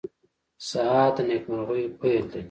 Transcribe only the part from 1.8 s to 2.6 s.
پېل دی.